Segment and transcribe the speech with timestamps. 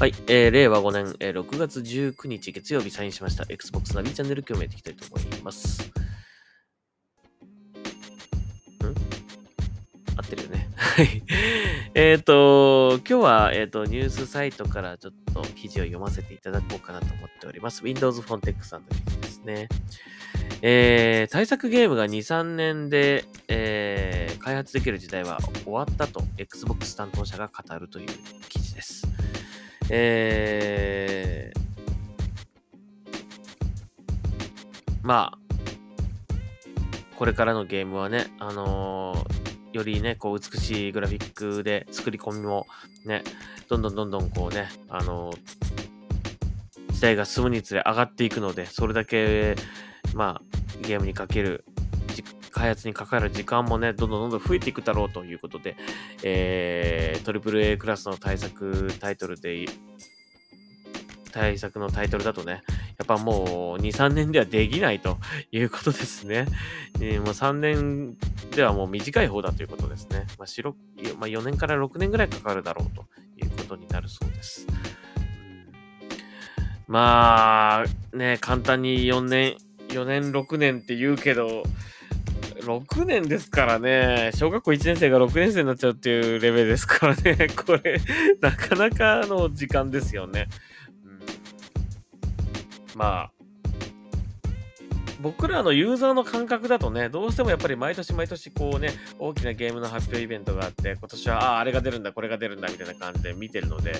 [0.00, 5.82] はい、えー、令和5年、えー、6月19日月曜日サインしました Xbox ナビチャンネル今日もやっていきたいと思います。
[5.82, 5.90] ん？
[10.16, 10.70] 合ってるよね。
[10.74, 11.22] はい。
[11.94, 17.84] えっと、今日は、えっ、ー、と、ニュースサイトからちょっと記事を読ませていただこうかなと思っております。
[17.84, 19.68] Windows フォンテックさんの記事ですね。
[20.62, 28.08] えー、対策ゲームが2、3年で、えー、開発できる時代は終わったと Xbox 担当者が語るという
[28.48, 29.09] 記事です。
[29.92, 31.60] えー、
[35.02, 35.38] まあ、
[37.16, 42.68] これからのゲームはね、あのー、よりね、こう、美しいグラフィックで作り込みも
[43.04, 43.24] ね、
[43.68, 49.56] どんどんどんどんこうね、あのー、時代が進むにつれ上がっていくので、それだけ、
[50.14, 51.64] まあ、ゲームにかける
[52.50, 55.76] 開発にかかる時間もね、どんどんどんどん増えていくだろうということで、
[56.22, 59.66] えー、AAA クラスの対策タイトルで、
[61.30, 62.62] 対策のタイトルだとね、
[62.98, 65.18] やっぱもう2、3年ではできないと
[65.52, 66.46] いうことですね。
[67.00, 68.16] えー、もう3年
[68.54, 70.26] ではもう短い方だということですね。
[70.38, 70.62] まあ、
[71.18, 73.06] まあ、4年から6年ぐらいかかるだろうと
[73.36, 74.66] いうことになるそうです。
[76.86, 79.56] まあ、ね、簡単に4年、
[79.88, 81.62] 4年、6年って言うけど、
[82.60, 88.00] 6年ですからね、小学校1年生が6年生になっちゃうっていうレベルですからね、 これ、
[88.40, 90.48] なかなかの時間ですよね。
[91.04, 91.20] うん、
[92.94, 93.39] まあ、
[95.20, 103.92] 僕らのユーザーの感覚だとね、どうしてもやっぱり毎年毎年こうね、大きなゲームの発表イベントがあって、今年は、ああ、あれが出るんだ、これが出るんだ、みたいな感じで見てるので、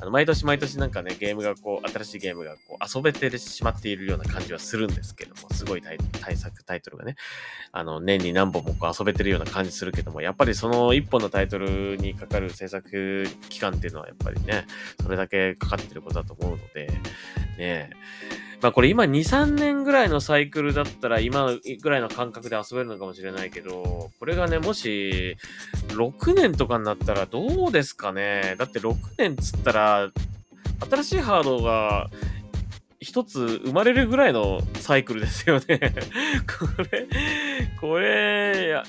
[0.00, 7.16] あの毎年毎年なんかね、ゲームがこう、新しいゲームがこう遊べてしまっているような感じはするんですけども、すごい対策タイトルがね、
[7.72, 14.66] あの、年に何本もこう遊べてるような感じするけども、やっぱりその1本のタイトルにかかる制作期間っていうのはやっぱりね、
[15.02, 16.88] それだけかかってることだと思うので、
[17.58, 17.90] ね。
[18.60, 21.50] まあこれ今2、3年ぐらいのサイクルだったら今
[21.82, 25.36] ぐらいの感覚で遊べるのかもしれないけど、これがね、もし
[25.88, 28.54] 6年とかになったらどうですかね。
[28.58, 30.10] だって6年つったら、
[30.90, 32.08] 新しいハードが
[33.00, 35.80] 一つ生まれるぐらいのサイクルですよね。
[36.46, 37.08] これ、
[37.80, 38.80] これ、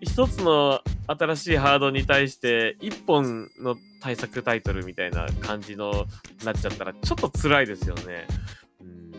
[0.00, 6.06] 一つの新しいハードに対して一本の対策タイトルみたいな感じの
[6.44, 8.26] なっちゃったらちょっと辛いですよね。
[8.80, 9.10] うん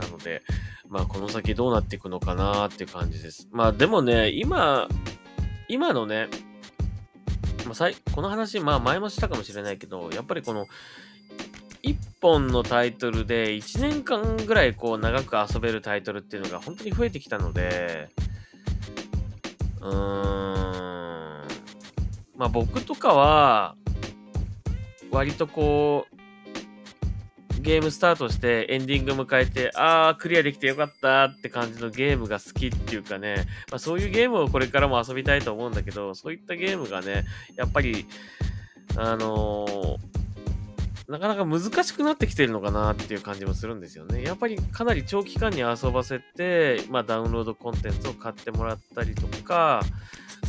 [0.00, 0.42] なので、
[0.88, 3.48] まあこの先どうなっていくのかなっていう感じです。
[3.50, 4.88] まあでもね、今、
[5.68, 6.28] 今のね、
[7.66, 10.66] まあ、この話、まあ前もしたかもしれないけど、やっぱりこの、
[11.82, 18.08] 1本のタイトルで1年間ぐらいこう長く遊べるタイトルっていうのが本当に増えてきたので、
[19.82, 21.48] うーん、
[22.36, 23.76] まあ僕とかは、
[25.10, 26.12] 割とこう、
[27.62, 37.24] ゲームスタートしてエンディング迎えて、あー、クリアできてよかったって感じのゲームが好きっていうかね、まあ、そういうゲームをこれからも遊びたいと思うんだけど、そういったゲームがね、
[37.56, 38.06] やっぱり、
[38.96, 40.21] あのー、
[41.08, 44.22] なかなか難しくなってきてるのかなっていう感じもするんですよね。
[44.22, 49.82] やっぱりかなり長期間に遊ばせて、まあ、ダウンロードコンテンツを買ってもらったりとか、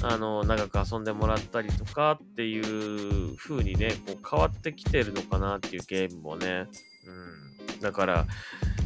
[0.01, 6.67] あの、長く遊んでもらったりとかっていう風にね、こう変わってきてるのかなっていうゲームもね。
[7.71, 7.79] うん。
[7.79, 8.27] だから、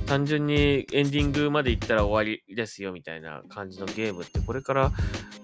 [0.08, 4.92] 単純にエンディングまで行ったら終わりですよみたいな感じのゲームってこれから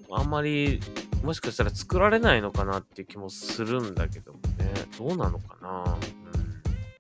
[0.09, 0.79] あんまり
[1.21, 4.73] もしかしたら作られないのかなっていう気もするんだけどもね。
[4.97, 5.69] どうなのかな。
[5.69, 5.83] うん。
[5.83, 5.97] ま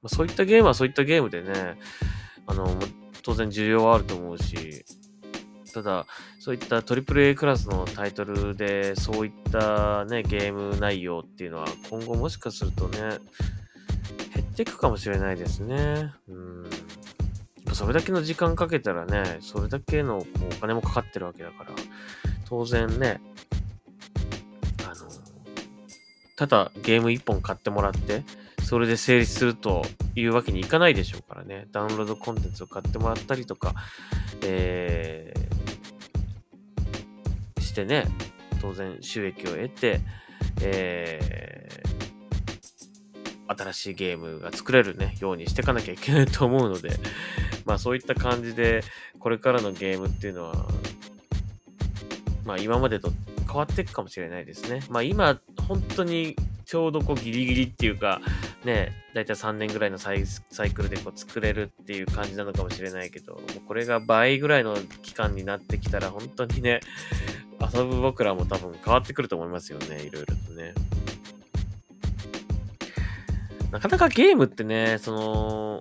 [0.05, 1.77] あ、そういったゲームはそういったゲームでね、
[2.47, 2.77] あの、
[3.21, 4.85] 当然需要はあると思うし、
[5.73, 6.05] ただ、
[6.39, 12.99] そういった AAA クラスのタイトルで、そういったね、ゲーム内容っていうのは、今後もしかするとね、
[14.35, 16.13] 減っていくかもしれないですね。
[16.27, 16.69] うん。
[17.73, 20.25] それだけの時間かけたらね、それだけのお
[20.61, 21.71] 金もかかってるわけだから、
[22.45, 23.19] 当然ね、
[26.43, 28.23] ただゲーム1本買ってもらって、
[28.63, 31.67] それで成立するというわけにいかないでしょうからね。
[31.71, 33.73] ダウンロードコンテンツを買ってもらったりとか、
[34.43, 38.07] えー、してね、
[38.61, 40.01] 当然収益を得て、
[40.61, 46.91] えー、新しいゲームが作れるね、ようにしていかなきゃいけないと思うので、
[47.65, 48.83] まあそういった感じで、
[49.19, 50.67] これからのゲームっていうのは、
[52.45, 53.11] まあ今までと
[53.45, 54.81] 変わっていくかもしれないですね。
[54.89, 58.21] まあ今、本当にちょうどこうギリギリっていうか、
[58.63, 66.79] ね、だいたい3年ぐらいのサイサイクルでこう作れるっていう感じなのかもしれないけど、もうこれが倍ぐらいの期間になってきたら、本当にね、
[67.73, 70.73] 遊ぶ僕らも多分変わってくると思いますよね、いろいろとね。
[73.71, 75.79] なかなかゲームってね、その、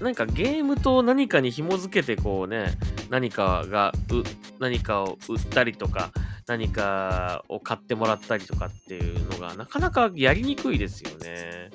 [0.00, 2.74] なんかゲームと何かに紐づけてこうね、
[3.08, 4.22] 何かが、う、
[4.58, 6.10] 何かを売ったりとか、
[6.52, 11.70] 何かを買ってもらったりとかっていうのがなかなかやりにくいですよね。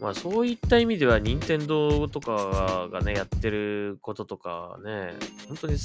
[0.00, 5.12] まあそういった意味では、任天堂とかがね、やってることとかね、
[5.48, 5.76] 本当に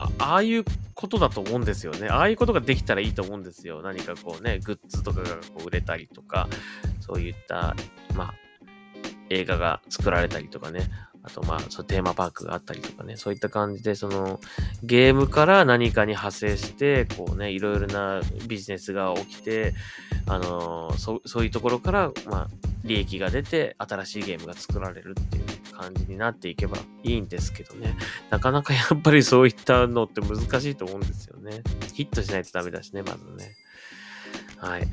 [0.00, 2.08] あ、ああいうことだと思うんですよね。
[2.08, 3.80] ああいうことができたらいいと思うんですよ。
[3.80, 6.48] 何かこうね、グッズとかがこう売れたりとか、
[6.98, 7.76] そういった、
[8.16, 8.34] まあ、
[9.28, 10.90] 映画が作られたりとかね、
[11.22, 14.40] あとまあ、そのテーマパークがあったりとかね、そういった感じで、その
[14.82, 19.74] ゲームから何かに派生して、こうね、いろいろなビジネスが起きて、
[20.26, 22.48] あのー、そそういうところから、まあ、
[22.84, 27.96] 利益が出て、新しいゲームが作られるっていう感じになっていけばいいんですけどね。
[28.30, 31.62] なかなかやっぱりそういったのって難しいと思うんですよね。
[31.92, 33.56] ヒットしないとダメだしね、まずね。
[34.56, 34.88] はい。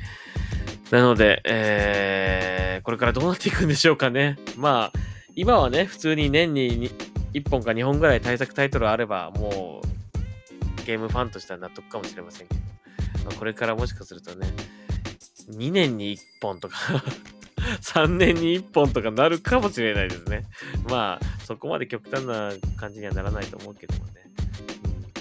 [0.90, 4.38] なので、えー、これからどうなっていくんでしょうかね。
[4.56, 5.07] まあ、
[5.38, 6.90] 今はね、普通に年に
[7.32, 12.60] 1本か2本ぐらい対策タイトルあれば、もう、ゲームファンとしては納得かもしれませんけど、
[13.24, 14.48] まあ、これからもしかするとね、
[15.52, 16.76] 2年に1本とか
[17.82, 20.44] 3年に1本とかなるかもしれないですね。
[20.90, 24.12] まあ、そこまで極端な感じにはならないと思うけどもね。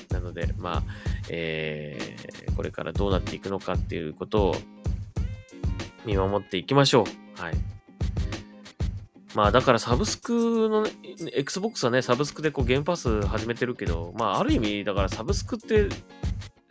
[0.10, 0.84] なので、まあ、
[1.30, 4.56] えー、これからどうなっていくのかっていうことを
[6.06, 7.40] 見守っていきましょう。
[7.40, 7.77] はい。
[9.38, 10.90] まあだからサブスクの、ね、
[11.32, 15.90] Xbox はね、サブスクでこうゲームパス始めてるけど、まあある意味、だからサブスクって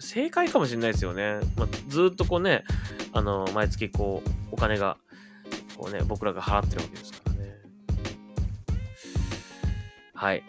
[0.00, 1.38] 正解かもしれないですよね。
[1.56, 2.64] まあ、ずっとこうね、
[3.12, 4.96] あの、毎月こう、お金が、
[5.76, 7.54] こうね、僕らが払ってるわけですからね。
[10.12, 10.42] はい。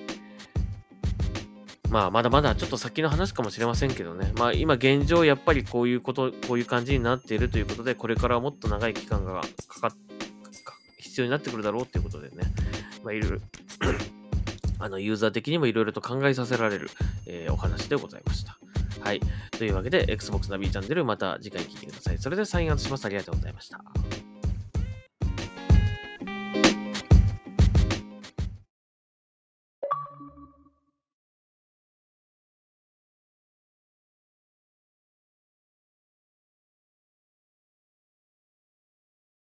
[1.92, 4.34] まあ、まだまだちょっと先の話かもしれませんけどね。
[4.38, 10.07] まあ、今現状、やっぱりこういうこと、こういう感じになっているということで、これからもっと長い期間がかかって、
[11.18, 12.44] 必要になってくるだろうっていうことでね、
[13.04, 13.40] まあ、いろいろ
[14.78, 16.92] あの、ユーザー的にもいろいろと考えさせられる、
[17.26, 18.60] えー、お話でございました。
[19.02, 19.22] はい。
[19.50, 22.20] というわけで、Xbox ナビチャンネルまた次回聞いてください。
[22.20, 23.06] それではサインアウトします。
[23.06, 23.82] ありがとうございました。